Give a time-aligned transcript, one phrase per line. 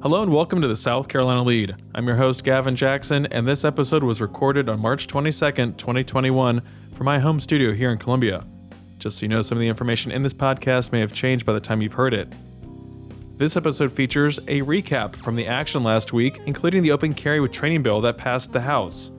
[0.00, 1.76] Hello and welcome to the South Carolina Lede.
[1.92, 6.62] I'm your host, Gavin Jackson, and this episode was recorded on March 22nd, 2021,
[6.94, 8.46] from my home studio here in Columbia.
[9.00, 11.52] Just so you know, some of the information in this podcast may have changed by
[11.52, 12.32] the time you've heard it.
[13.38, 17.50] This episode features a recap from the action last week, including the open carry with
[17.50, 19.10] training bill that passed the House.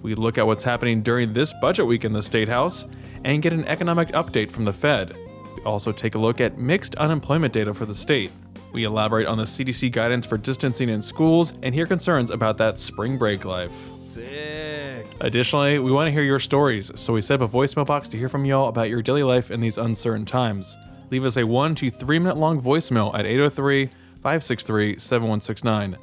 [0.00, 2.86] We look at what's happening during this budget week in the State House
[3.26, 5.14] and get an economic update from the Fed.
[5.56, 8.30] We also take a look at mixed unemployment data for the state.
[8.72, 12.78] We elaborate on the CDC guidance for distancing in schools and hear concerns about that
[12.78, 13.72] spring break life.
[14.12, 15.06] Sick.
[15.20, 18.16] Additionally, we want to hear your stories, so we set up a voicemail box to
[18.16, 20.76] hear from y'all about your daily life in these uncertain times.
[21.10, 25.98] Leave us a one to three minute long voicemail at 803 563 7169.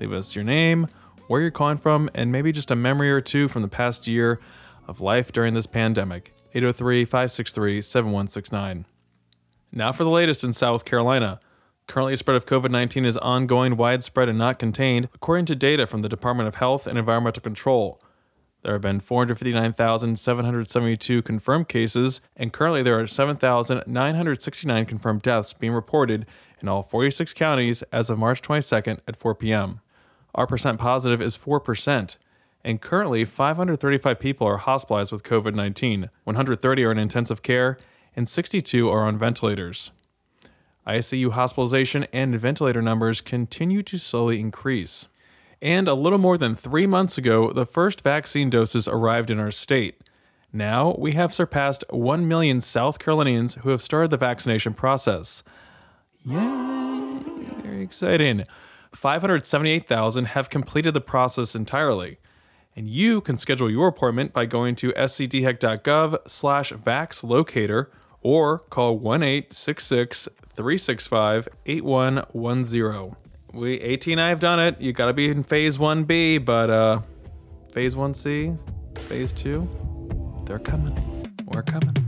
[0.00, 0.86] Leave us your name,
[1.26, 4.38] where you're calling from, and maybe just a memory or two from the past year
[4.86, 6.32] of life during this pandemic.
[6.54, 8.86] 803 563 7169.
[9.72, 11.40] Now for the latest in South Carolina.
[11.86, 15.86] Currently, the spread of COVID 19 is ongoing, widespread, and not contained, according to data
[15.86, 18.00] from the Department of Health and Environmental Control.
[18.62, 26.24] There have been 459,772 confirmed cases, and currently there are 7,969 confirmed deaths being reported
[26.62, 29.82] in all 46 counties as of March 22nd at 4 p.m.
[30.34, 32.16] Our percent positive is 4%,
[32.64, 37.76] and currently 535 people are hospitalized with COVID 19, 130 are in intensive care,
[38.16, 39.90] and 62 are on ventilators.
[40.86, 45.08] ICU hospitalization and ventilator numbers continue to slowly increase.
[45.62, 49.50] And a little more than three months ago, the first vaccine doses arrived in our
[49.50, 50.02] state.
[50.52, 55.42] Now we have surpassed 1 million South Carolinians who have started the vaccination process.
[56.24, 57.18] Yay!
[57.62, 58.44] Very exciting.
[58.92, 62.18] 578,000 have completed the process entirely.
[62.76, 67.86] And you can schedule your appointment by going to scdhec.gov slash vaxlocator
[68.20, 73.16] or call 1-866 365 8110.
[73.52, 74.80] We 18 I have done it.
[74.80, 77.00] You got to be in phase 1B, but uh
[77.72, 78.56] phase 1C,
[79.00, 80.94] phase 2, they're coming.
[81.46, 82.03] We're coming.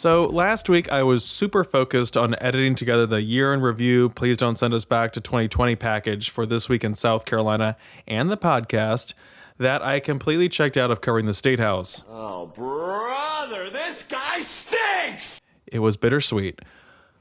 [0.00, 4.08] So last week I was super focused on editing together the year in review.
[4.08, 7.76] Please don't send us back to 2020 package for this week in South Carolina
[8.08, 9.12] and the podcast
[9.58, 12.02] that I completely checked out of covering the State House.
[12.08, 15.38] Oh, brother, this guy stinks!
[15.66, 16.60] It was bittersweet.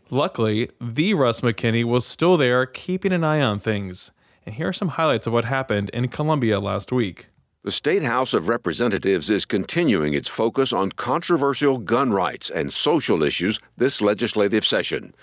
[0.10, 4.12] Luckily, the Russ McKinney was still there keeping an eye on things.
[4.46, 7.28] And here are some highlights of what happened in Columbia last week.
[7.62, 13.22] The State House of Representatives is continuing its focus on controversial gun rights and social
[13.22, 15.14] issues this legislative session.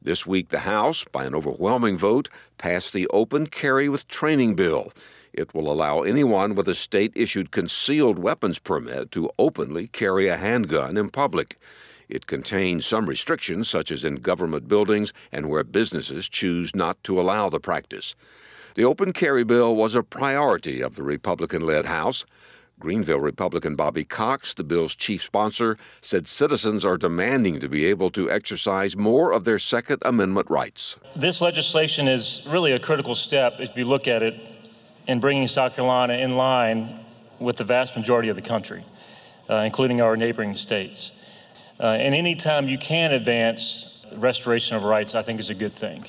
[0.00, 4.90] This week, the House, by an overwhelming vote, passed the Open Carry with Training Bill.
[5.34, 10.38] It will allow anyone with a state issued concealed weapons permit to openly carry a
[10.38, 11.58] handgun in public.
[12.08, 17.20] It contains some restrictions, such as in government buildings and where businesses choose not to
[17.20, 18.14] allow the practice.
[18.74, 22.24] The open carry bill was a priority of the Republican led House.
[22.78, 28.10] Greenville Republican Bobby Cox, the bill's chief sponsor, said citizens are demanding to be able
[28.10, 30.96] to exercise more of their Second Amendment rights.
[31.14, 34.34] This legislation is really a critical step, if you look at it,
[35.06, 37.04] in bringing South Carolina in line
[37.38, 38.82] with the vast majority of the country,
[39.48, 41.12] uh, including our neighboring states.
[41.78, 45.74] Uh, and any time you can advance restoration of rights, I think is a good
[45.74, 46.04] thing.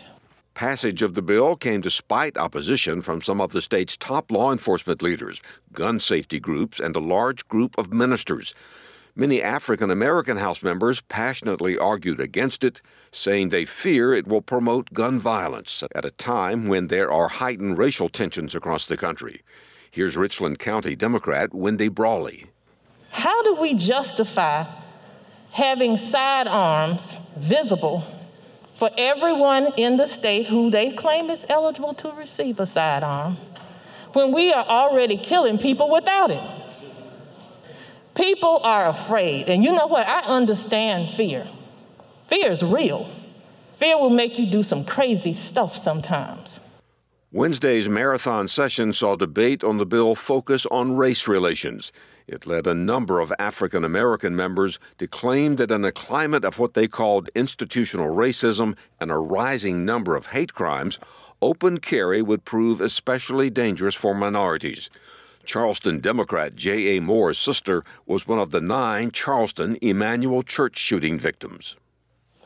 [0.53, 5.01] Passage of the bill came despite opposition from some of the state's top law enforcement
[5.01, 5.41] leaders,
[5.71, 8.53] gun safety groups, and a large group of ministers.
[9.15, 12.81] Many African American House members passionately argued against it,
[13.11, 17.79] saying they fear it will promote gun violence at a time when there are heightened
[17.79, 19.41] racial tensions across the country.
[19.89, 22.45] Here's Richland County Democrat Wendy Brawley.
[23.09, 24.65] How do we justify
[25.51, 28.03] having sidearms visible
[28.73, 33.37] for everyone in the state who they claim is eligible to receive a sidearm
[34.13, 36.43] when we are already killing people without it.
[38.15, 39.47] People are afraid.
[39.47, 40.07] And you know what?
[40.07, 41.47] I understand fear.
[42.27, 43.05] Fear is real.
[43.73, 46.61] Fear will make you do some crazy stuff sometimes.
[47.31, 51.91] Wednesday's marathon session saw debate on the bill focus on race relations.
[52.27, 56.57] It led a number of African American members to claim that in a climate of
[56.57, 60.99] what they called institutional racism and a rising number of hate crimes,
[61.41, 64.89] open carry would prove especially dangerous for minorities.
[65.45, 67.01] Charleston Democrat J.A.
[67.01, 71.75] Moore's sister was one of the nine Charleston Emanuel Church shooting victims.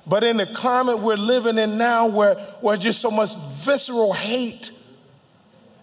[0.07, 4.71] But in the climate we're living in now, where, where just so much visceral hate,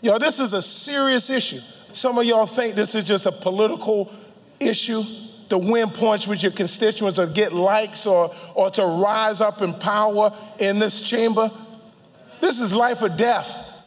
[0.00, 1.60] yo, this is a serious issue.
[1.94, 4.12] Some of y'all think this is just a political
[4.58, 5.02] issue
[5.48, 9.72] to win points with your constituents or get likes or, or to rise up in
[9.74, 11.50] power in this chamber.
[12.40, 13.86] This is life or death.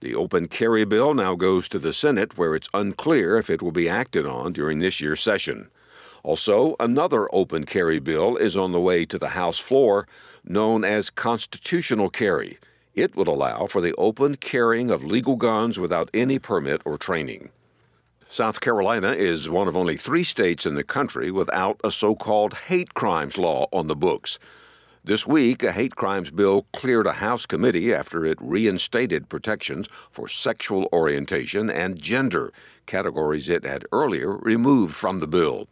[0.00, 3.72] The open carry bill now goes to the Senate, where it's unclear if it will
[3.72, 5.70] be acted on during this year's session.
[6.22, 10.06] Also, another open carry bill is on the way to the House floor,
[10.44, 12.58] known as constitutional carry.
[13.00, 17.48] It would allow for the open carrying of legal guns without any permit or training.
[18.28, 22.52] South Carolina is one of only three states in the country without a so called
[22.68, 24.38] hate crimes law on the books.
[25.02, 30.28] This week, a hate crimes bill cleared a House committee after it reinstated protections for
[30.28, 32.52] sexual orientation and gender,
[32.84, 35.68] categories it had earlier removed from the bill.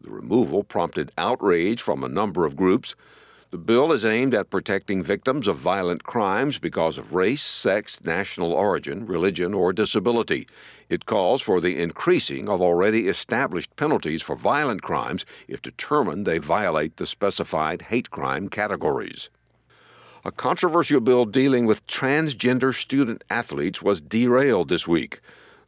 [0.00, 2.96] The removal prompted outrage from a number of groups.
[3.52, 8.54] The bill is aimed at protecting victims of violent crimes because of race, sex, national
[8.54, 10.48] origin, religion, or disability.
[10.88, 16.38] It calls for the increasing of already established penalties for violent crimes if determined they
[16.38, 19.28] violate the specified hate crime categories.
[20.24, 25.20] A controversial bill dealing with transgender student athletes was derailed this week.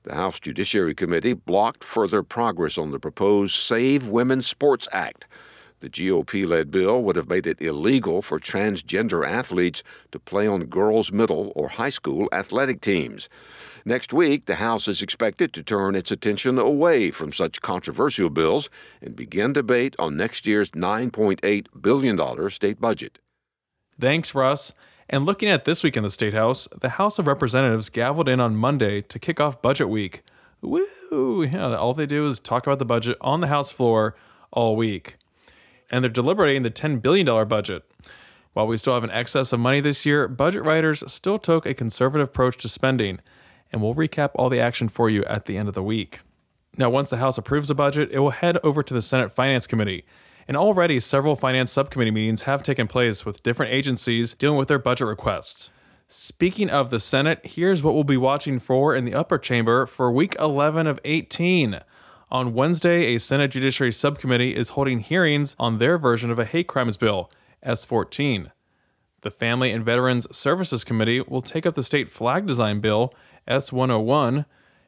[0.04, 5.26] The House Judiciary Committee blocked further progress on the proposed Save Women's Sports Act.
[5.84, 9.82] The GOP led bill would have made it illegal for transgender athletes
[10.12, 13.28] to play on girls' middle or high school athletic teams.
[13.84, 18.70] Next week, the House is expected to turn its attention away from such controversial bills
[19.02, 23.18] and begin debate on next year's $9.8 billion state budget.
[24.00, 24.72] Thanks, Russ.
[25.10, 28.40] And looking at this week in the State House, the House of Representatives gavelled in
[28.40, 30.22] on Monday to kick off budget week.
[30.62, 31.44] Woo!
[31.44, 34.16] Yeah, all they do is talk about the budget on the House floor
[34.50, 35.18] all week
[35.94, 37.84] and they're deliberating the $10 billion budget.
[38.52, 41.72] While we still have an excess of money this year, budget writers still took a
[41.72, 43.20] conservative approach to spending,
[43.70, 46.18] and we'll recap all the action for you at the end of the week.
[46.76, 49.68] Now, once the House approves the budget, it will head over to the Senate Finance
[49.68, 50.04] Committee.
[50.48, 54.80] And already, several finance subcommittee meetings have taken place with different agencies dealing with their
[54.80, 55.70] budget requests.
[56.08, 60.10] Speaking of the Senate, here's what we'll be watching for in the upper chamber for
[60.10, 61.78] week 11 of 18.
[62.34, 66.66] On Wednesday, a Senate Judiciary Subcommittee is holding hearings on their version of a hate
[66.66, 67.30] crimes bill,
[67.62, 68.50] S 14.
[69.20, 73.14] The Family and Veterans Services Committee will take up the state flag design bill,
[73.46, 74.46] S 101,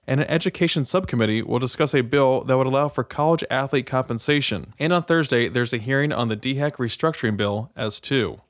[0.09, 4.75] and an education subcommittee will discuss a bill that would allow for college athlete compensation.
[4.81, 8.41] And on Thursday, there's a hearing on the DHEC restructuring bill, S2.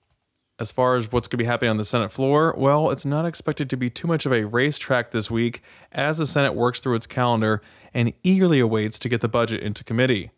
[0.58, 3.26] As far as what's going to be happening on the Senate floor, well, it's not
[3.26, 5.62] expected to be too much of a racetrack this week
[5.92, 7.60] as the Senate works through its calendar
[7.92, 10.30] and eagerly awaits to get the budget into committee.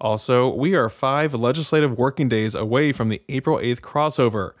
[0.00, 4.52] Also, we are five legislative working days away from the April 8th crossover.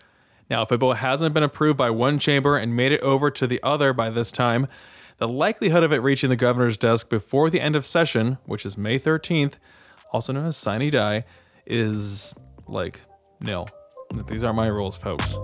[0.50, 3.46] Now, if a bill hasn't been approved by one chamber and made it over to
[3.46, 4.68] the other by this time,
[5.16, 8.76] the likelihood of it reaching the governor's desk before the end of session, which is
[8.76, 9.54] May 13th,
[10.12, 11.24] also known as sine die,
[11.64, 12.34] is
[12.68, 13.00] like
[13.40, 13.70] nil.
[14.32, 15.36] These are my rules, folks.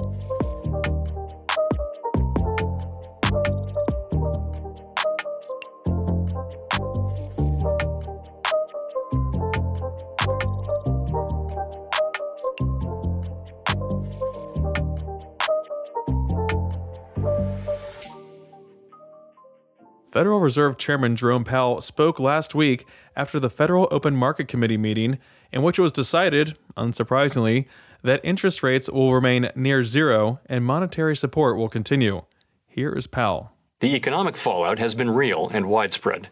[20.11, 25.19] Federal Reserve Chairman Jerome Powell spoke last week after the Federal Open Market Committee meeting,
[25.53, 27.67] in which it was decided, unsurprisingly,
[28.03, 32.23] that interest rates will remain near zero and monetary support will continue.
[32.67, 33.53] Here is Powell.
[33.81, 36.29] The economic fallout has been real and widespread.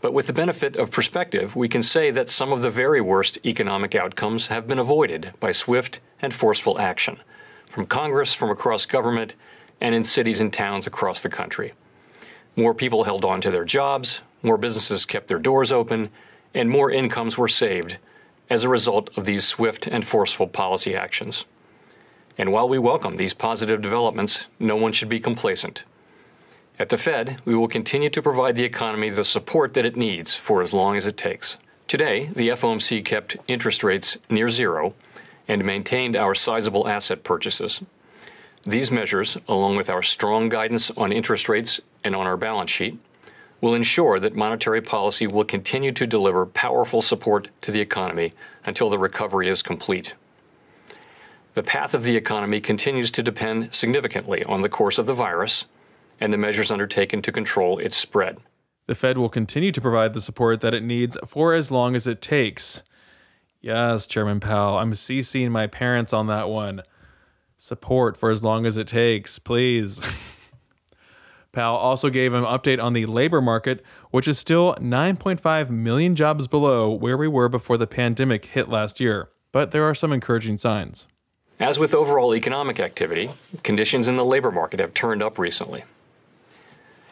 [0.00, 3.38] But with the benefit of perspective, we can say that some of the very worst
[3.46, 7.18] economic outcomes have been avoided by swift and forceful action
[7.68, 9.34] from Congress, from across government,
[9.80, 11.72] and in cities and towns across the country.
[12.54, 16.10] More people held on to their jobs, more businesses kept their doors open,
[16.52, 17.96] and more incomes were saved
[18.52, 21.46] as a result of these swift and forceful policy actions.
[22.36, 25.84] And while we welcome these positive developments, no one should be complacent.
[26.78, 30.34] At the Fed, we will continue to provide the economy the support that it needs
[30.34, 31.56] for as long as it takes.
[31.88, 34.92] Today, the FOMC kept interest rates near zero
[35.48, 37.80] and maintained our sizable asset purchases.
[38.64, 42.98] These measures, along with our strong guidance on interest rates and on our balance sheet,
[43.62, 48.34] will ensure that monetary policy will continue to deliver powerful support to the economy
[48.66, 50.14] until the recovery is complete.
[51.54, 55.64] The path of the economy continues to depend significantly on the course of the virus
[56.20, 58.38] and the measures undertaken to control its spread.
[58.86, 62.08] The Fed will continue to provide the support that it needs for as long as
[62.08, 62.82] it takes.
[63.60, 64.78] Yes, Chairman Powell.
[64.78, 66.82] I'm CCing my parents on that one.
[67.56, 70.00] Support for as long as it takes, please.
[71.52, 76.48] Powell also gave an update on the labor market, which is still 9.5 million jobs
[76.48, 79.28] below where we were before the pandemic hit last year.
[79.52, 81.06] But there are some encouraging signs.
[81.60, 83.30] As with overall economic activity,
[83.62, 85.84] conditions in the labor market have turned up recently.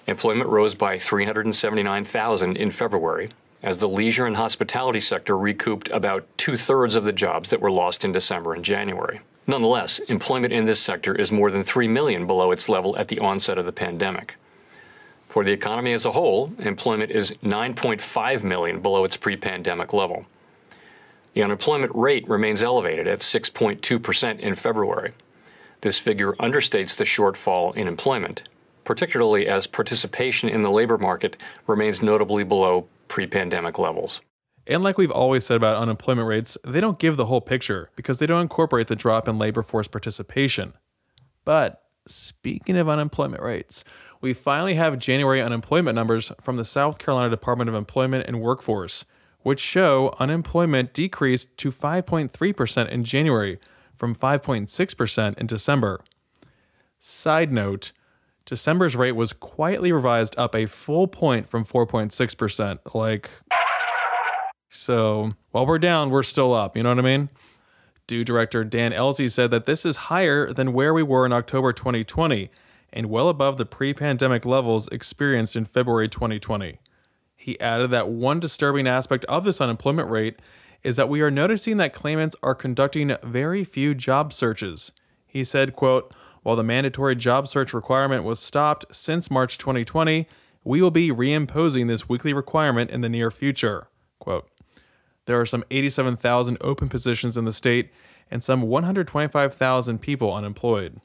[0.07, 3.29] Employment rose by 379,000 in February,
[3.63, 7.71] as the leisure and hospitality sector recouped about two thirds of the jobs that were
[7.71, 9.21] lost in December and January.
[9.47, 13.19] Nonetheless, employment in this sector is more than 3 million below its level at the
[13.19, 14.37] onset of the pandemic.
[15.29, 20.27] For the economy as a whole, employment is 9.5 million below its pre pandemic level.
[21.35, 25.13] The unemployment rate remains elevated at 6.2% in February.
[25.83, 28.49] This figure understates the shortfall in employment,
[28.85, 34.21] particularly as participation in the labor market remains notably below pre pandemic levels.
[34.71, 38.21] And like we've always said about unemployment rates, they don't give the whole picture because
[38.21, 40.75] they don't incorporate the drop in labor force participation.
[41.45, 43.83] But speaking of unemployment rates,
[44.21, 49.05] we finally have January unemployment numbers from the South Carolina Department of Employment and Workforce,
[49.41, 53.59] which show unemployment decreased to 5.3% in January
[53.97, 56.01] from 5.6% in December.
[57.01, 57.91] Side note,
[58.45, 62.95] December's rate was quietly revised up a full point from 4.6%.
[62.95, 63.31] Like,
[64.71, 66.77] so while we're down, we're still up.
[66.77, 67.29] You know what I mean?
[68.07, 71.73] DEW director Dan Ellzey said that this is higher than where we were in October
[71.73, 72.51] 2020
[72.93, 76.79] and well above the pre pandemic levels experienced in February 2020.
[77.37, 80.39] He added that one disturbing aspect of this unemployment rate
[80.83, 84.93] is that we are noticing that claimants are conducting very few job searches.
[85.27, 90.27] He said, quote, while the mandatory job search requirement was stopped since March 2020,
[90.65, 93.89] we will be reimposing this weekly requirement in the near future.
[94.19, 94.49] Quote,
[95.31, 97.93] there are some 87,000 open positions in the state
[98.33, 101.01] and some 125,000 people unemployed.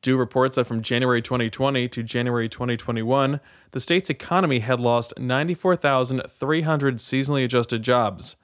[0.00, 3.40] DEW reports that from January 2020 to January 2021,
[3.72, 8.36] the state's economy had lost 94,300 seasonally adjusted jobs.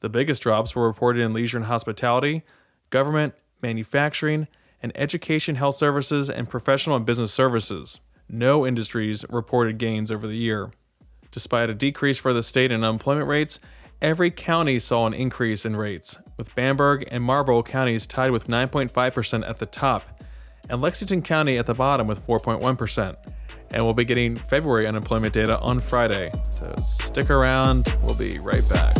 [0.00, 2.42] The biggest drops were reported in leisure and hospitality,
[2.90, 4.48] government, manufacturing,
[4.82, 8.00] and education, health services, and professional and business services.
[8.28, 10.72] No industries reported gains over the year.
[11.30, 13.60] Despite a decrease for the state in unemployment rates,
[14.04, 19.48] every county saw an increase in rates, with Bamberg and Marlboro counties tied with 9.5%
[19.48, 20.20] at the top,
[20.68, 23.16] and Lexington County at the bottom with 4.1%.
[23.70, 28.62] And we'll be getting February unemployment data on Friday, so stick around, we'll be right
[28.70, 28.94] back.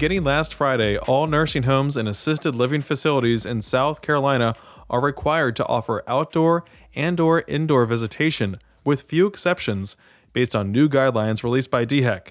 [0.00, 4.54] Beginning last Friday, all nursing homes and assisted living facilities in South Carolina
[4.88, 6.64] are required to offer outdoor
[6.94, 9.96] and/or indoor visitation, with few exceptions,
[10.32, 12.28] based on new guidelines released by DHEC.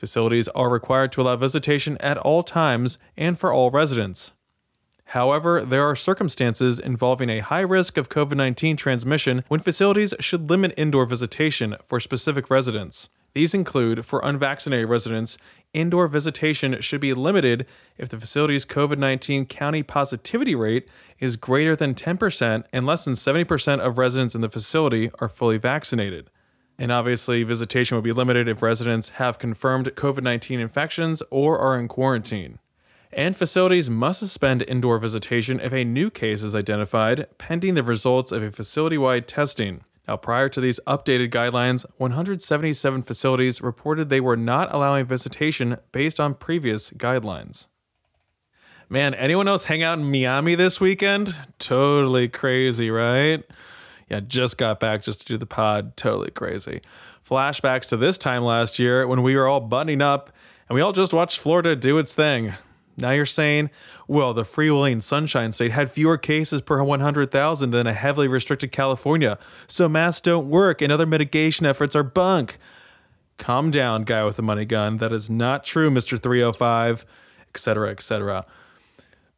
[0.00, 4.32] Facilities are required to allow visitation at all times and for all residents.
[5.04, 10.50] However, there are circumstances involving a high risk of COVID 19 transmission when facilities should
[10.50, 13.08] limit indoor visitation for specific residents.
[13.36, 15.36] These include for unvaccinated residents,
[15.74, 17.66] indoor visitation should be limited
[17.98, 20.88] if the facility's COVID 19 county positivity rate
[21.20, 25.58] is greater than 10% and less than 70% of residents in the facility are fully
[25.58, 26.30] vaccinated.
[26.78, 31.78] And obviously, visitation will be limited if residents have confirmed COVID 19 infections or are
[31.78, 32.58] in quarantine.
[33.12, 38.32] And facilities must suspend indoor visitation if a new case is identified, pending the results
[38.32, 39.82] of a facility wide testing.
[40.08, 46.20] Now, prior to these updated guidelines, 177 facilities reported they were not allowing visitation based
[46.20, 47.66] on previous guidelines.
[48.88, 51.34] Man, anyone else hang out in Miami this weekend?
[51.58, 53.42] Totally crazy, right?
[54.08, 55.96] Yeah, just got back just to do the pod.
[55.96, 56.82] Totally crazy.
[57.28, 60.30] Flashbacks to this time last year when we were all buttoning up
[60.68, 62.54] and we all just watched Florida do its thing.
[62.96, 63.70] Now you're saying,
[64.08, 69.38] well, the freewheeling Sunshine State had fewer cases per 100,000 than a heavily restricted California,
[69.66, 72.58] so masks don't work and other mitigation efforts are bunk.
[73.38, 74.96] Calm down, guy with the money gun.
[74.96, 76.20] That is not true, Mr.
[76.20, 77.04] 305,
[77.50, 78.46] etc., etc.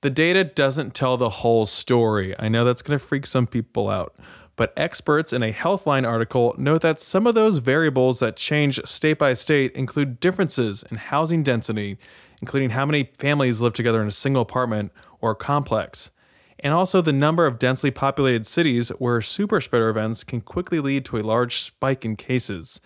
[0.02, 2.32] The data doesn't tell the whole story.
[2.38, 4.14] I know that's going to freak some people out.
[4.58, 9.16] But experts in a Healthline article note that some of those variables that change state
[9.16, 11.96] by state include differences in housing density,
[12.42, 16.10] including how many families live together in a single apartment or complex,
[16.58, 21.04] and also the number of densely populated cities where super spreader events can quickly lead
[21.04, 22.80] to a large spike in cases.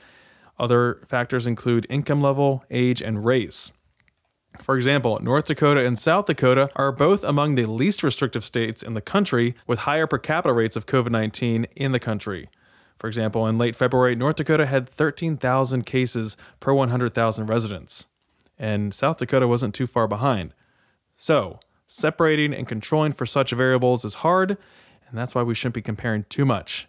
[0.58, 3.72] Other factors include income level, age, and race.
[4.61, 8.94] For example, North Dakota and South Dakota are both among the least restrictive states in
[8.94, 12.49] the country with higher per capita rates of COVID 19 in the country.
[12.99, 18.06] For example, in late February, North Dakota had 13,000 cases per 100,000 residents,
[18.59, 20.54] and South Dakota wasn't too far behind.
[21.16, 24.56] So, separating and controlling for such variables is hard,
[25.09, 26.87] and that's why we shouldn't be comparing too much.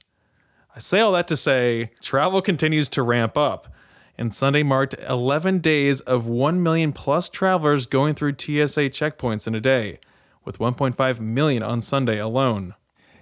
[0.76, 3.74] I say all that to say travel continues to ramp up
[4.18, 9.56] and Sunday marked 11 days of 1 million plus travelers going through TSA checkpoints in
[9.56, 10.00] a day,
[10.46, 12.76] with 1.5 million on Sunday alone.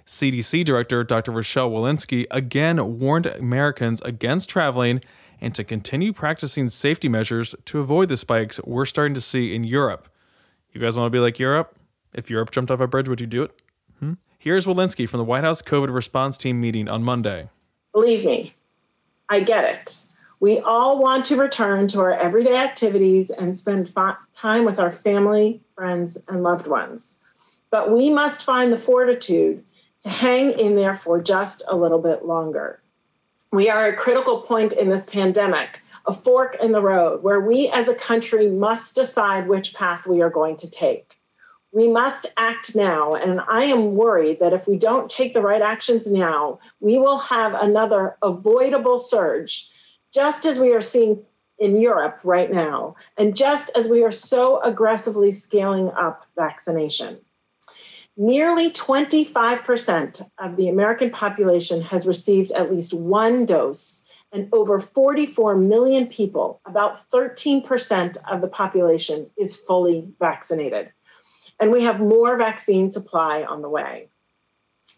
[0.06, 1.32] CDC Director Dr.
[1.32, 5.00] Rochelle Walensky again warned Americans against traveling
[5.40, 9.64] and to continue practicing safety measures to avoid the spikes we're starting to see in
[9.64, 10.08] Europe.
[10.72, 11.76] You guys want to be like Europe?
[12.12, 13.62] If Europe jumped off a bridge, would you do it?
[13.98, 14.14] Hmm?
[14.38, 17.48] Here's Walensky from the White House COVID response team meeting on Monday.
[17.92, 18.54] Believe me,
[19.28, 20.02] I get it.
[20.42, 24.90] We all want to return to our everyday activities and spend fa- time with our
[24.90, 27.14] family, friends, and loved ones.
[27.70, 29.62] But we must find the fortitude
[30.02, 32.82] to hang in there for just a little bit longer.
[33.52, 37.38] We are at a critical point in this pandemic, a fork in the road, where
[37.38, 41.20] we as a country must decide which path we are going to take.
[41.70, 45.62] We must act now, and I am worried that if we don't take the right
[45.62, 49.68] actions now, we will have another avoidable surge
[50.12, 51.22] just as we are seeing
[51.58, 57.18] in Europe right now, and just as we are so aggressively scaling up vaccination.
[58.16, 65.56] Nearly 25% of the American population has received at least one dose, and over 44
[65.56, 70.90] million people, about 13% of the population, is fully vaccinated.
[71.60, 74.08] And we have more vaccine supply on the way.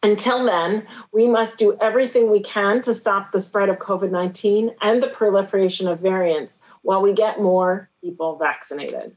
[0.04, 4.74] Until then, we must do everything we can to stop the spread of COVID 19
[4.82, 9.16] and the proliferation of variants while we get more people vaccinated.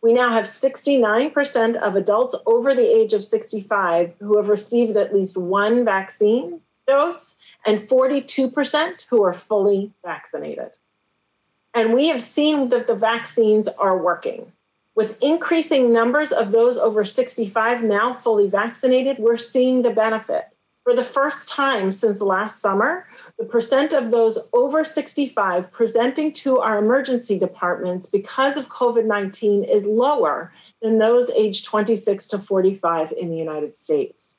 [0.00, 5.12] We now have 69% of adults over the age of 65 who have received at
[5.12, 10.70] least one vaccine dose, and 42% who are fully vaccinated.
[11.74, 14.52] And we have seen that the vaccines are working.
[14.94, 20.48] With increasing numbers of those over 65 now fully vaccinated, we're seeing the benefit.
[20.84, 23.06] For the first time since last summer,
[23.38, 29.64] the percent of those over 65 presenting to our emergency departments because of COVID 19
[29.64, 30.52] is lower
[30.82, 34.36] than those aged 26 to 45 in the United States.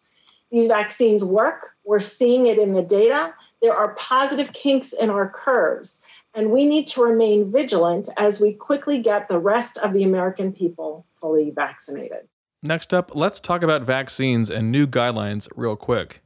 [0.51, 1.77] These vaccines work.
[1.85, 3.33] We're seeing it in the data.
[3.61, 6.01] There are positive kinks in our curves
[6.33, 10.51] and we need to remain vigilant as we quickly get the rest of the American
[10.51, 12.27] people fully vaccinated.
[12.61, 16.23] Next up, let's talk about vaccines and new guidelines real quick.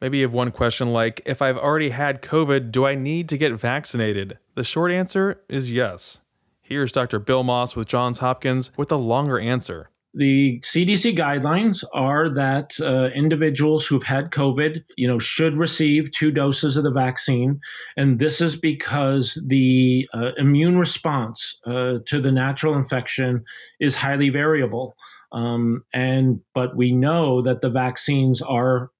[0.00, 3.38] Maybe you have one question like If I've already had COVID, do I need to
[3.38, 4.38] get vaccinated?
[4.54, 6.20] The short answer is yes.
[6.60, 7.18] Here's Dr.
[7.18, 13.10] Bill Moss with Johns Hopkins with a longer answer the CDC guidelines are that uh,
[13.14, 17.60] individuals who've had COVID, you know, should receive two doses of the vaccine,
[17.96, 23.44] and this is because the uh, immune response uh, to the natural infection
[23.80, 24.94] is highly variable.
[25.30, 28.90] Um, and but we know that the vaccines are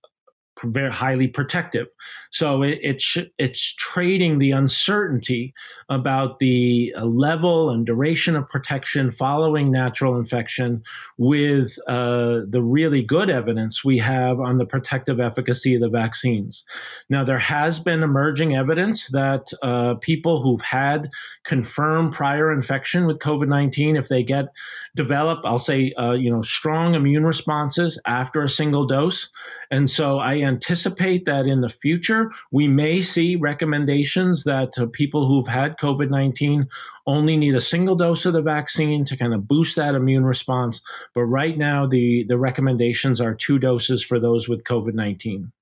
[0.65, 1.87] very highly protective.
[2.31, 5.55] So it, it's it's trading the uncertainty
[5.89, 10.83] about the uh, level and duration of protection following natural infection
[11.17, 16.65] with uh, the really good evidence we have on the protective efficacy of the vaccines.
[17.09, 21.09] Now there has been emerging evidence that uh, people who've had
[21.45, 24.47] confirmed prior infection with COVID nineteen, if they get
[24.95, 29.31] develop, I'll say, uh, you know, strong immune responses after a single dose,
[29.71, 35.29] and so I anticipate that in the future, we may see recommendations that uh, people
[35.29, 36.67] who've had COVID 19
[37.07, 40.81] only need a single dose of the vaccine to kind of boost that immune response.
[41.15, 45.53] But right now, the, the recommendations are two doses for those with COVID 19.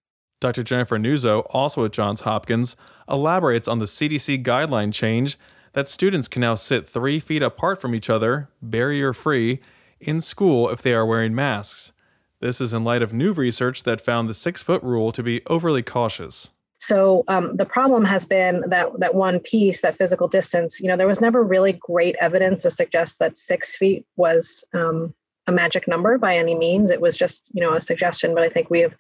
[0.41, 0.63] Dr.
[0.63, 2.77] Jennifer Nuzzo, also at Johns Hopkins,
[3.09, 5.39] elaborates on the CDC guideline change
[5.73, 9.61] that students can now sit three feet apart from each other, barrier free,
[10.01, 11.93] in school if they are wearing masks.
[12.41, 15.43] This is in light of new research that found the six foot rule to be
[15.47, 16.51] overly cautious.
[16.79, 20.79] So um, the problem has been that that one piece, that physical distance.
[20.81, 25.15] You know, there was never really great evidence to suggest that six feet was um,
[25.47, 26.91] a magic number by any means.
[26.91, 28.95] It was just, you know, a suggestion, but I think we have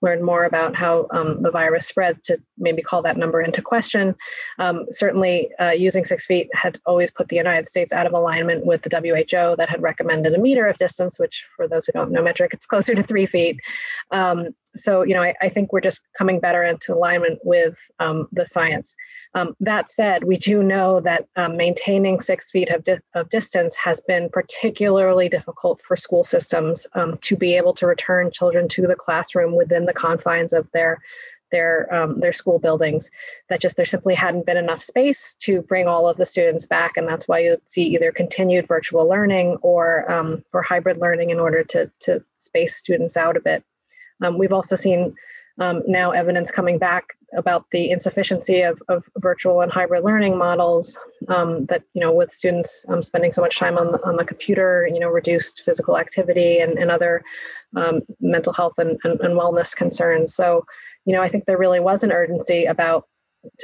[0.00, 4.14] learned more about how um, the virus spread to maybe call that number into question.
[4.58, 8.66] Um, certainly, uh, using six feet had always put the United States out of alignment
[8.66, 12.10] with the WHO that had recommended a meter of distance, which, for those who don't
[12.10, 13.60] know metric, it's closer to three feet.
[14.10, 18.28] Um, so, you know, I, I, think we're just coming better into alignment with um,
[18.32, 18.94] the science.
[19.34, 23.74] Um, that said, we do know that um, maintaining six feet of, di- of, distance
[23.76, 28.86] has been particularly difficult for school systems um, to be able to return children to
[28.86, 31.00] the classroom within the confines of their
[31.50, 33.10] their um, their school buildings.
[33.50, 36.96] That just there simply hadn't been enough space to bring all of the students back,
[36.96, 41.38] and that's why you see either continued virtual learning or um, or hybrid learning in
[41.38, 43.62] order to to space students out a bit.
[44.22, 45.14] Um, we've also seen
[45.58, 47.04] um, now evidence coming back
[47.36, 52.32] about the insufficiency of, of virtual and hybrid learning models um, that you know with
[52.32, 55.98] students um, spending so much time on the, on the computer you know reduced physical
[55.98, 57.22] activity and, and other
[57.76, 60.34] um, mental health and, and, and, wellness concerns.
[60.34, 60.64] So
[61.04, 63.06] you know i think there really was an urgency about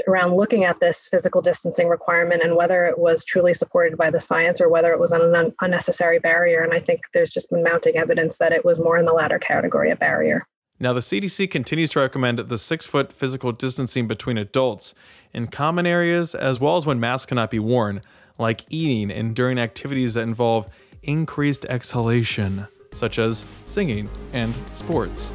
[0.07, 4.21] around looking at this physical distancing requirement and whether it was truly supported by the
[4.21, 7.63] science or whether it was an un- unnecessary barrier and i think there's just been
[7.63, 10.47] mounting evidence that it was more in the latter category of barrier
[10.81, 14.95] now, the CDC continues to recommend the six foot physical distancing between adults
[15.33, 18.01] in common areas as well as when masks cannot be worn,
[18.39, 20.69] like eating and during activities that involve
[21.03, 25.33] increased exhalation, such as singing and sports.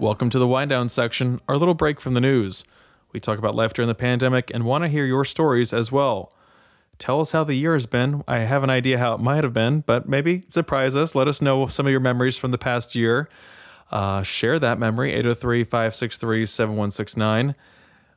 [0.00, 2.64] Welcome to the wind down section, our little break from the news.
[3.12, 6.32] We talk about life during the pandemic and want to hear your stories as well.
[6.96, 8.24] Tell us how the year has been.
[8.26, 11.14] I have an idea how it might have been, but maybe surprise us.
[11.14, 13.28] Let us know some of your memories from the past year.
[13.90, 17.54] Uh, share that memory, 803 563 7169.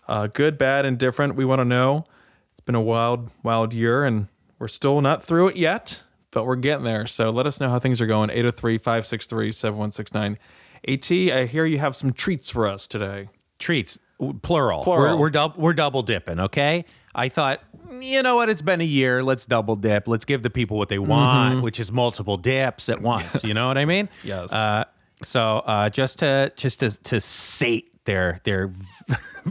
[0.08, 1.36] Uh, good, bad, and different.
[1.36, 2.06] We want to know.
[2.54, 6.56] It's been a wild, wild year, and we're still not through it yet, but we're
[6.56, 7.08] getting there.
[7.08, 10.40] So let us know how things are going, 803 563 7169.
[10.88, 13.30] AT, I hear you have some treats for us today.
[13.60, 13.98] Treats
[14.42, 14.84] plural.
[14.84, 15.16] Plural.
[15.16, 16.40] We're we're, dub- we're double dipping.
[16.40, 16.86] Okay.
[17.16, 17.62] I thought,
[18.00, 18.50] you know what?
[18.50, 19.22] It's been a year.
[19.24, 20.08] Let's double dip.
[20.08, 23.44] Let's give the people what they want, which is multiple dips at once.
[23.44, 24.10] You know what I mean?
[24.24, 24.52] Yes.
[24.52, 24.86] Uh,
[25.22, 28.74] so uh, just to just to to sate their their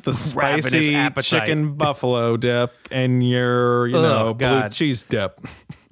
[0.02, 1.24] the spicy appetite.
[1.46, 5.40] chicken buffalo dip and your, you Oh, know, blue cheese dip.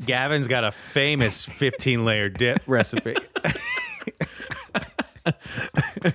[0.04, 3.14] Gavin's got a famous 15 layer dip recipe.
[5.26, 6.14] not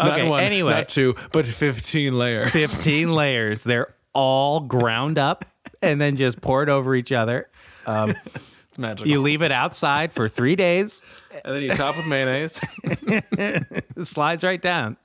[0.00, 0.72] Okay, one, anyway.
[0.72, 2.50] not two, but 15 layers.
[2.50, 3.64] 15 layers.
[3.64, 5.44] They're all ground up
[5.82, 7.48] and then just poured over each other.
[7.86, 8.14] Um,
[8.70, 9.08] It's magical.
[9.10, 11.02] you leave it outside for three days.
[11.44, 12.60] and then you top with mayonnaise.
[13.40, 14.96] It slides right down.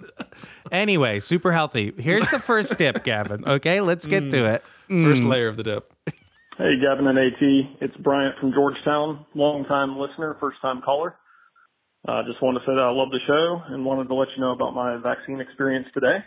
[0.71, 1.93] Anyway, super healthy.
[1.97, 3.45] Here's the first dip, Gavin.
[3.47, 4.63] Okay, let's get to it.
[4.89, 5.91] First layer of the dip.
[6.58, 7.41] Hey, Gavin and AT.
[7.82, 11.15] It's Bryant from Georgetown, longtime listener, first time caller.
[12.06, 14.28] I uh, just wanted to say that I love the show and wanted to let
[14.36, 16.18] you know about my vaccine experience today.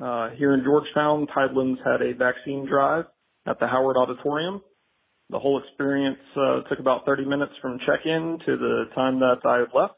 [0.00, 3.04] Uh, here in Georgetown, Tidelands had a vaccine drive
[3.46, 4.62] at the Howard Auditorium.
[5.28, 9.58] The whole experience uh, took about 30 minutes from check-in to the time that I
[9.58, 9.94] had left.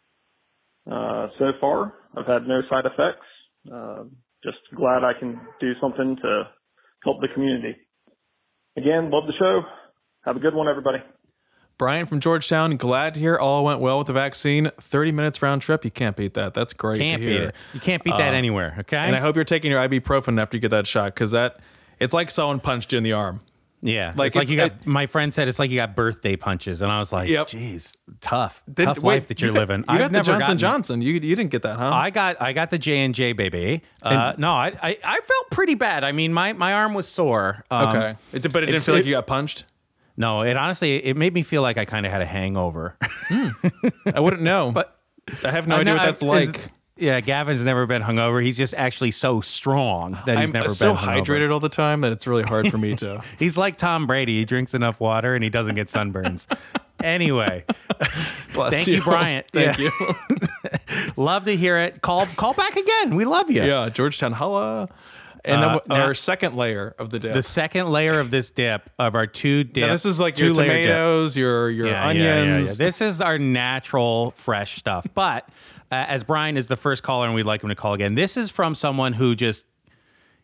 [0.90, 3.26] Uh, so far, I've had no side effects.
[3.72, 4.04] Uh,
[4.42, 6.42] just glad I can do something to
[7.04, 7.76] help the community.
[8.76, 9.60] Again, love the show.
[10.24, 10.98] Have a good one, everybody.
[11.80, 14.70] Brian from Georgetown, glad to hear all went well with the vaccine.
[14.82, 15.82] 30 minutes round trip.
[15.82, 16.52] You can't beat that.
[16.52, 17.54] That's great Can't to beat it.
[17.72, 18.76] You can't beat that Uh, anywhere.
[18.80, 18.98] Okay.
[18.98, 21.60] And I hope you're taking your ibuprofen after you get that shot because that
[21.98, 23.40] it's like someone punched you in the arm.
[23.80, 24.86] yeah, like, it's like it's- you got.
[24.86, 27.46] my friend said it's like you got birthday punches, and I was like, Yep.
[27.48, 30.38] "Geez, tough, tough wait, life that you're you got- living." You I've got the Johnson
[30.40, 31.00] gotten- Johnson.
[31.00, 31.88] You, you didn't get that, huh?
[31.90, 33.80] I got I got the J and J baby.
[34.02, 36.04] Uh, no, I, I I felt pretty bad.
[36.04, 37.64] I mean, my my arm was sore.
[37.70, 38.16] Um, okay.
[38.34, 39.64] It, but it didn't feel like you got punched?
[40.16, 42.96] No, it honestly it made me feel like I kind of had a hangover.
[43.28, 43.48] Hmm.
[44.14, 44.72] I wouldn't know.
[44.74, 44.96] But
[45.44, 46.60] I have no I idea know- what that's I- like.
[46.96, 48.44] Yeah, Gavin's never been hungover.
[48.44, 51.24] He's just actually so strong that he's I'm never so been hungover.
[51.24, 53.22] hydrated all the time that it's really hard for me to.
[53.38, 54.40] He's like Tom Brady.
[54.40, 56.46] He drinks enough water and he doesn't get sunburns.
[57.02, 57.64] anyway,
[58.50, 59.46] thank you, Bryant.
[59.50, 59.88] Thank Yeah.
[59.98, 61.08] you.
[61.16, 62.02] love to hear it.
[62.02, 63.16] Call call back again.
[63.16, 63.62] We love you.
[63.64, 64.90] yeah, Georgetown, holla.
[65.44, 67.32] And Uh, then now- our second layer of the dip.
[67.34, 69.86] The second layer of this dip of our two dip.
[69.86, 70.82] Now, this is like your two-layer dip.
[70.86, 72.78] tomatoes, your your Yeah, yeah, yeah, onions.
[72.78, 72.86] yeah.
[72.86, 75.06] This is our natural, fresh stuff.
[75.14, 75.48] But
[75.90, 78.36] uh, as Brian is the first caller, and we'd like him to call again, this
[78.36, 79.64] is from someone who just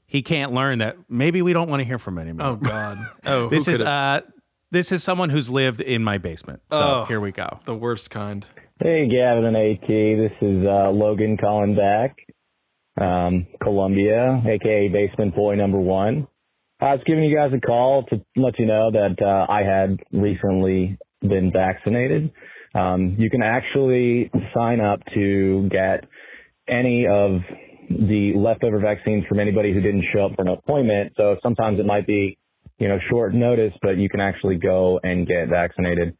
[0.06, 2.46] he can't learn that maybe we don't want to hear from anymore.
[2.46, 2.98] Oh God.
[3.26, 4.20] Oh, this is uh,
[4.70, 6.60] this is someone who's lived in my basement.
[6.72, 7.04] So Oh.
[7.06, 7.60] here we go.
[7.64, 8.46] the worst kind.
[8.82, 9.86] Hey, Gavin and AT.
[9.88, 12.16] This is uh, Logan calling back.
[12.98, 16.26] Um, Columbia, aka Basement Boy Number One.
[16.80, 19.98] I was giving you guys a call to let you know that uh, I had
[20.12, 22.32] recently been vaccinated.
[22.74, 26.04] Um, you can actually sign up to get
[26.68, 27.40] any of
[27.88, 31.12] the leftover vaccines from anybody who didn't show up for an appointment.
[31.16, 32.38] So sometimes it might be,
[32.78, 36.16] you know, short notice, but you can actually go and get vaccinated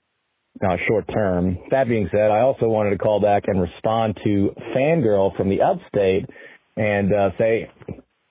[0.65, 1.59] uh, short term.
[1.71, 5.61] That being said, I also wanted to call back and respond to Fangirl from the
[5.61, 6.25] upstate
[6.77, 7.71] and uh, say,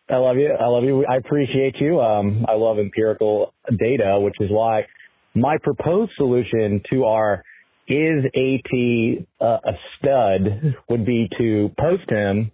[0.10, 0.52] I love you.
[0.54, 1.06] I love you.
[1.06, 2.00] I appreciate you.
[2.00, 4.86] Um, I love empirical data, which is why
[5.34, 7.44] my proposed solution to our
[7.88, 12.52] is AT uh, a stud would be to post him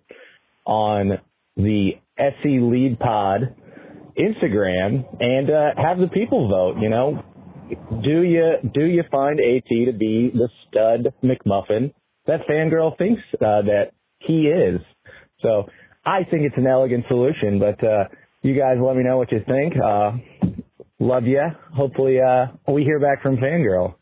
[0.66, 1.20] on
[1.56, 3.56] the SC Lede Pod
[4.18, 6.82] Instagram and uh, have the people vote.
[6.82, 7.24] You know,
[8.04, 11.94] do you do you find AT to be the stud McMuffin
[12.28, 14.82] that fangirl thinks uh, that he is?
[15.42, 15.66] So
[16.06, 18.06] I think it's an elegant solution, but uh,
[18.42, 19.74] you guys let me know what you think.
[19.78, 20.12] Uh,
[21.00, 21.42] love you.
[21.74, 23.96] Hopefully, uh, we hear back from fangirl.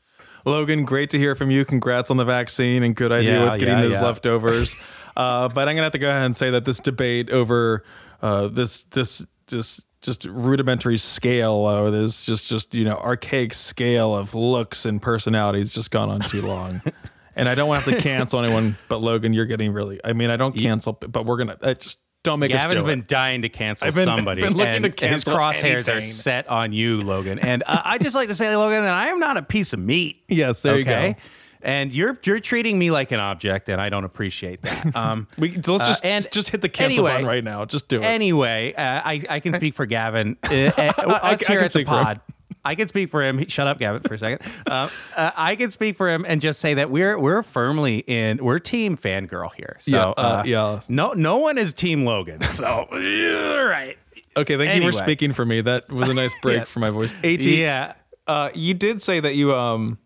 [0.46, 1.66] Logan, great to hear from you.
[1.66, 4.06] Congrats on the vaccine and good idea Yeah, with getting yeah, those yeah.
[4.06, 4.76] leftovers.
[5.18, 7.84] uh, but I'm gonna have to go ahead and say that this debate over
[8.22, 14.16] uh, this this this just rudimentary scale or this just just you know archaic scale
[14.16, 16.82] of looks and personalities just gone on too long.
[17.40, 20.00] and I don't want to have to cancel anyone, but Logan, you're getting really.
[20.04, 22.86] I mean, I don't cancel, but we're gonna I just don't make us Gavin's do
[22.86, 23.08] been it.
[23.08, 24.42] dying to cancel I've been- somebody.
[24.42, 27.40] been looking and to cancel his crosshairs are set on you, Logan.
[27.40, 29.80] And uh, I just like to say, Logan, that I am not a piece of
[29.80, 30.24] meat.
[30.28, 31.14] Yes, there you okay?
[31.14, 31.20] go.
[31.62, 34.96] And you're you're treating me like an object, and I don't appreciate that.
[34.96, 37.66] Um, we, so let's uh, just and just hit the cancel anyway, button right now.
[37.66, 38.06] Just do it.
[38.06, 40.38] Anyway, uh, I I can speak for Gavin.
[40.44, 42.22] Uh, uh, I- us I here can at the speak for him.
[42.66, 43.48] I can speak for him.
[43.48, 44.42] Shut up, Gavin, for a second.
[44.68, 48.44] Uh, uh, I can speak for him and just say that we're we're firmly in
[48.44, 49.78] we're team fangirl here.
[49.80, 50.80] So Yeah, uh, yeah.
[50.90, 52.42] no no one is team Logan.
[52.54, 53.98] So all right.
[54.38, 55.62] Okay, thank you for speaking for me.
[55.62, 56.64] That was a nice break Yeah.
[56.66, 57.14] for my voice.
[57.24, 57.94] At, Yeah.
[58.28, 59.98] uh, you did say that you um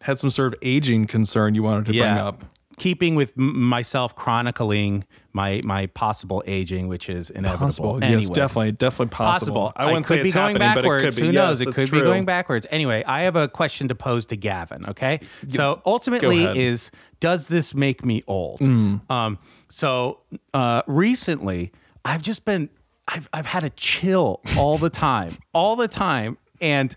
[0.00, 2.42] had some sort of aging concern you wanted to bring up.
[2.78, 7.66] Keeping with myself chronicling my my possible aging, which is inevitable.
[7.66, 8.20] Possible, Anyway.
[8.22, 9.72] yes, definitely, definitely possible.
[9.76, 11.14] I wouldn't could say be it's going happening, but it backwards.
[11.14, 11.26] could be.
[11.28, 11.60] Who Yes, knows?
[11.60, 12.66] It that's could be going backwards.
[12.70, 14.84] Anyway, I have a question to pose to Gavin.
[14.88, 18.60] Okay, so ultimately, is does this make me old?
[18.60, 19.08] Mm.
[19.10, 19.38] Um,
[19.68, 20.20] so
[20.54, 21.72] uh, recently,
[22.04, 22.68] I've just been
[23.06, 26.94] I've I've had a chill all the time, all the time, and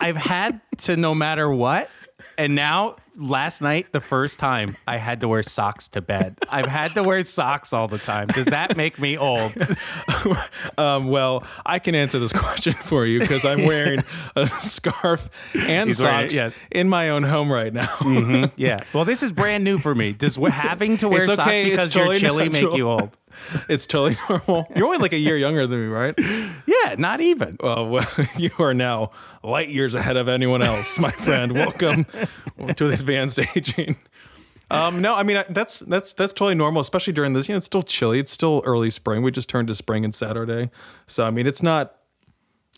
[0.00, 1.88] I've had to no matter what.
[2.38, 6.36] And now, last night, the first time I had to wear socks to bed.
[6.50, 8.26] I've had to wear socks all the time.
[8.28, 9.52] Does that make me old?
[10.78, 14.00] Um, well, I can answer this question for you because I'm wearing
[14.34, 16.54] a scarf and He's wearing socks yes.
[16.70, 17.86] in my own home right now.
[17.86, 18.80] Mhm, Yeah.
[18.92, 20.12] Well, this is brand new for me.
[20.12, 23.16] Does having to wear It's socks okay, because totally you're chilly make you old?
[23.68, 24.66] It's totally normal.
[24.74, 26.14] You're only like a year younger than me, right?
[26.94, 27.56] Not even.
[27.60, 29.10] Well, well, you are now
[29.42, 31.52] light years ahead of anyone else, my friend.
[31.52, 33.96] Welcome to the advanced aging.
[34.70, 37.48] Um, no, I mean that's that's that's totally normal, especially during this.
[37.48, 38.18] You know, it's still chilly.
[38.18, 39.22] It's still early spring.
[39.22, 40.70] We just turned to spring and Saturday,
[41.06, 41.94] so I mean it's not.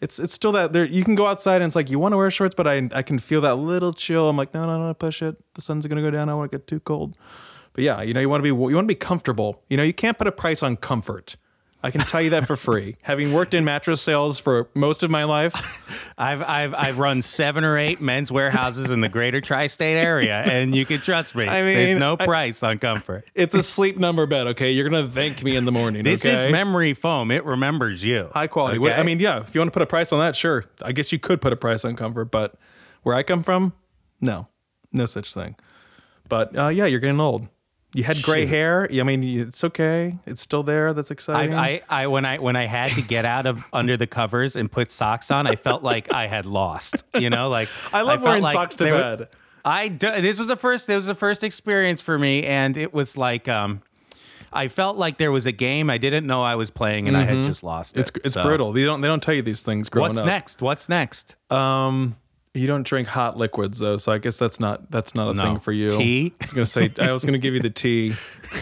[0.01, 0.85] It's it's still that there.
[0.85, 3.03] You can go outside and it's like you want to wear shorts, but I I
[3.03, 4.29] can feel that little chill.
[4.29, 5.37] I'm like no no no push it.
[5.55, 6.29] The sun's gonna go down.
[6.29, 7.16] I don't want to get too cold.
[7.73, 9.62] But yeah, you know you want to be you want to be comfortable.
[9.68, 11.37] You know you can't put a price on comfort.
[11.83, 12.97] I can tell you that for free.
[13.03, 15.55] Having worked in mattress sales for most of my life,
[16.19, 20.75] I've I've I've run seven or eight men's warehouses in the greater tri-state area, and
[20.75, 21.47] you can trust me.
[21.49, 23.25] I mean, there's no I- price on comfort.
[23.35, 24.49] it's a sleep number bed.
[24.49, 26.03] Okay, you're gonna thank me in the morning.
[26.03, 26.47] This okay?
[26.47, 27.31] is memory foam.
[27.31, 28.29] It remembers you.
[28.33, 28.79] high quality.
[28.79, 28.95] Okay?
[28.95, 30.64] I mean, yeah, if you want to put a price on that, sure.
[30.83, 32.55] I guess you could put a price on comfort, but
[33.03, 33.73] where I come from,
[34.21, 34.49] no,
[34.93, 35.55] no such thing.
[36.29, 37.49] But uh, yeah, you're getting old.
[37.94, 38.48] You had gray Shoot.
[38.51, 38.88] hair.
[38.92, 40.18] I mean, it's okay.
[40.27, 40.92] It's still there.
[40.92, 41.55] That's exciting.
[41.55, 44.57] I, I, I when I when I had to get out of under the covers
[44.57, 47.03] and put socks on, I felt like I had lost.
[47.18, 49.29] You know, like I love felt wearing like socks to they were- bed.
[49.64, 52.94] I do, this was the first this was the first experience for me, and it
[52.94, 53.83] was like um,
[54.53, 57.24] I felt like there was a game I didn't know I was playing, and I
[57.24, 58.01] had just lost it.
[58.07, 58.16] Mm-hmm.
[58.18, 58.72] It's it's So, brutal.
[58.72, 60.27] They don't they don't tell you these things growing What's up.
[60.27, 60.62] next?
[60.62, 61.37] What's next?
[61.51, 62.16] Um,
[62.59, 65.42] you don't drink hot liquids though, so I guess that's not that's not a No.
[65.42, 65.90] thing for you.
[65.90, 66.35] Tea?
[66.40, 68.14] I was gonna say I was gonna give you the tea.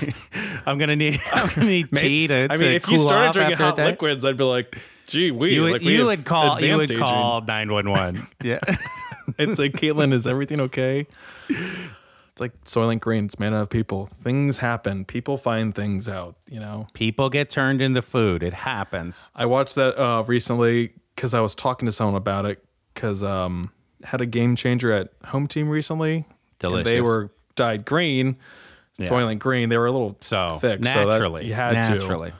[0.66, 2.44] I'm gonna need I'm gonna need tea to.
[2.44, 4.76] I to mean, if you started drinking hot liquids, I'd be like,
[5.08, 7.90] gee, we you would, like, we you have would call you would call nine one
[7.90, 8.26] one.
[8.42, 8.58] Yeah.
[9.38, 11.06] It's like, Caitlin, is everything okay?
[11.48, 13.24] It's like Soylent Green.
[13.24, 14.08] It's made out of people.
[14.22, 15.04] Things happen.
[15.04, 16.36] People find things out.
[16.48, 16.86] You know.
[16.94, 18.42] People get turned into food.
[18.42, 19.30] It happens.
[19.34, 22.62] I watched that uh, recently because I was talking to someone about it
[22.94, 23.70] because um
[24.06, 26.24] had a game changer at home team recently.
[26.62, 28.36] and they were dyed green,
[28.98, 29.08] Yeah.
[29.08, 29.68] Soylent Green.
[29.68, 30.80] They were a little So thick.
[30.80, 32.32] naturally, so that you had naturally.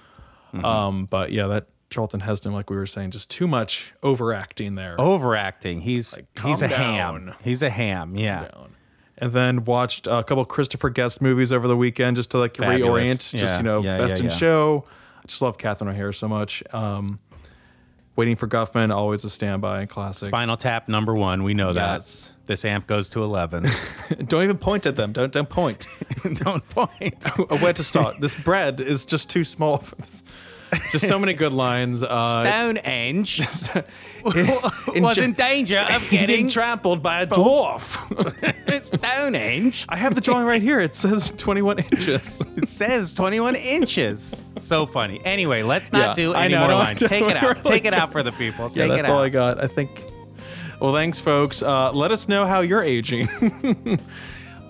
[0.55, 0.67] to.
[0.67, 4.99] Um, but yeah, that Charlton Heston, like we were saying, just too much overacting there.
[5.01, 5.81] Overacting.
[5.83, 7.35] He's he's calm a ham.
[7.45, 8.17] He's a ham.
[8.17, 8.49] Yeah.
[9.19, 13.05] and then watched a couple Christopher Guest movies over the weekend just to like Fabulous.
[13.07, 13.31] reorient.
[13.33, 14.37] Just Yeah, you know, yeah, best yeah, in yeah.
[14.37, 14.85] show.
[15.23, 16.63] I just love Catherine O'Hara so much.
[16.73, 17.19] Um,
[18.17, 20.29] Waiting for Guffman, always a standby classic.
[20.29, 21.43] Spinal Tap number one.
[21.45, 22.29] We know Yes.
[22.29, 22.33] that.
[22.47, 23.69] This amp goes to 11.
[24.27, 25.13] don't even point at them.
[25.13, 25.87] Don't don't point.
[26.35, 27.25] don't point.
[27.61, 28.21] Where to start?
[28.21, 30.23] This bread is just too small for this.
[30.91, 32.03] Just so many good lines.
[32.03, 33.41] Uh, Stonehenge
[34.35, 37.97] in was in danger of getting trampled by a dwarf.
[38.85, 39.87] Stonehenge.
[39.89, 40.81] I have the drawing right here.
[40.81, 42.43] It says 21 inches.
[42.57, 44.45] It says 21 inches.
[44.59, 45.21] So funny.
[45.25, 47.01] Anyway, let's not Yeah, do any know, more lines.
[47.01, 47.43] Take it out.
[47.43, 48.71] really Take it out for the people.
[48.75, 49.21] yeah, Take that's it all.
[49.23, 49.63] I got.
[49.63, 50.03] I think.
[50.81, 51.63] Well, thanks, folks.
[51.63, 53.29] Uh, let us know how you're aging.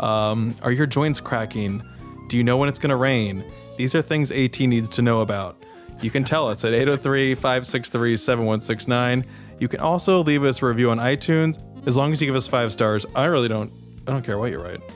[0.01, 1.83] um, are your joints cracking?
[2.29, 3.45] Do you know when it's going to rain?
[3.77, 5.63] These are things AT needs to know about.
[6.01, 9.25] You can tell us at 803 563 7169.
[9.59, 12.47] You can also leave us a review on iTunes as long as you give us
[12.47, 13.07] five stars.
[13.15, 13.73] I really don't.
[14.07, 14.81] I don't care what you write.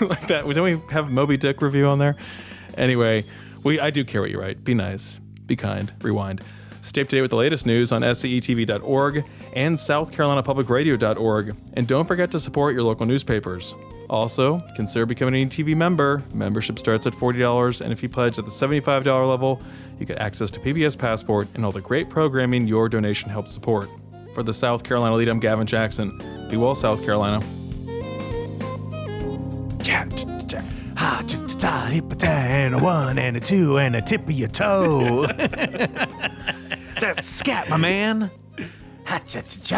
[0.00, 0.48] like that.
[0.48, 2.16] Don't we have Moby Dick review on there?
[2.76, 3.24] Anyway,
[3.62, 4.64] we I do care what you write.
[4.64, 5.20] Be nice.
[5.46, 5.92] Be kind.
[6.00, 6.42] Rewind.
[6.82, 11.56] Stay up to date with the latest news on scetv.org and southcarolinapublicradio.org.
[11.74, 13.74] And don't forget to support your local newspapers.
[14.10, 16.22] Also, consider becoming an ETV member.
[16.32, 19.60] Membership starts at $40, and if you pledge at the $75 level,
[19.98, 23.88] you get access to PBS Passport and all the great programming your donation helps support.
[24.34, 26.16] For the South Carolina Lede, I'm Gavin Jackson.
[26.48, 27.42] Be well, South Carolina.
[30.98, 34.32] Ha, cha, cha, hip, ta, and a one and a two and a tip of
[34.32, 35.26] your toe.
[37.00, 38.30] That's scat, my man.
[39.08, 39.74] はちゃち